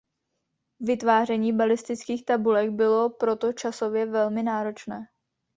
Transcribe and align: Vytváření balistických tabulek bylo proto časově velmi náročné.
Vytváření 0.79 1.53
balistických 1.53 2.25
tabulek 2.25 2.69
bylo 2.69 3.09
proto 3.09 3.53
časově 3.53 4.05
velmi 4.05 4.43
náročné. 4.43 5.05